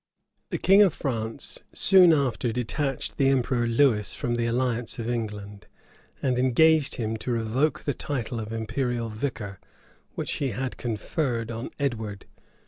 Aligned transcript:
The 0.49 0.57
king 0.57 0.81
of 0.81 0.95
France 0.95 1.61
soon 1.73 2.11
after 2.11 2.51
detached 2.51 3.17
the 3.17 3.29
emperor 3.29 3.67
Lewis 3.67 4.15
from 4.15 4.33
the 4.33 4.47
alliance 4.47 4.97
of 4.97 5.07
England, 5.07 5.67
and 6.23 6.39
engaged 6.39 6.95
him 6.95 7.17
to 7.17 7.31
revoke 7.33 7.81
the 7.81 7.93
title 7.93 8.39
of 8.39 8.51
imperial 8.51 9.09
vicar, 9.09 9.59
which 10.15 10.31
he 10.41 10.47
had 10.47 10.77
conferred 10.77 11.51
on 11.51 11.69
Edward. 11.77 12.25